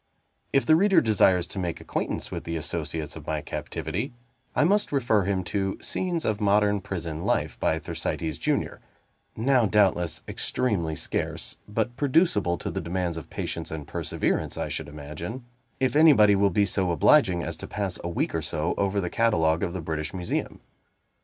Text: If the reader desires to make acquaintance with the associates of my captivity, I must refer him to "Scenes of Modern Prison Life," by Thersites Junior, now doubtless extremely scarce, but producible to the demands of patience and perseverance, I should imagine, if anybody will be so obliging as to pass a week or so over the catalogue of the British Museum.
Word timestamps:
If 0.51 0.65
the 0.65 0.75
reader 0.75 0.99
desires 0.99 1.45
to 1.45 1.59
make 1.59 1.79
acquaintance 1.79 2.31
with 2.31 2.43
the 2.43 2.55
associates 2.57 3.15
of 3.15 3.27
my 3.27 3.41
captivity, 3.41 4.13
I 4.55 4.63
must 4.63 4.91
refer 4.91 5.25
him 5.25 5.43
to 5.53 5.77
"Scenes 5.79 6.25
of 6.25 6.41
Modern 6.41 6.81
Prison 6.81 7.23
Life," 7.23 7.59
by 7.59 7.77
Thersites 7.77 8.39
Junior, 8.39 8.81
now 9.35 9.67
doubtless 9.67 10.23
extremely 10.27 10.95
scarce, 10.95 11.57
but 11.67 11.95
producible 11.97 12.57
to 12.57 12.71
the 12.71 12.81
demands 12.81 13.15
of 13.15 13.29
patience 13.29 13.69
and 13.69 13.87
perseverance, 13.87 14.57
I 14.57 14.69
should 14.69 14.87
imagine, 14.89 15.45
if 15.79 15.95
anybody 15.95 16.35
will 16.35 16.49
be 16.49 16.65
so 16.65 16.89
obliging 16.89 17.43
as 17.43 17.55
to 17.57 17.67
pass 17.67 17.99
a 18.03 18.09
week 18.09 18.33
or 18.33 18.41
so 18.41 18.73
over 18.79 18.99
the 18.99 19.07
catalogue 19.11 19.61
of 19.61 19.73
the 19.73 19.81
British 19.81 20.15
Museum. 20.15 20.61